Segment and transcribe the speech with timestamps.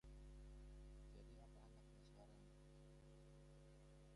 [1.13, 2.41] Jadi apa anaknya sekarang?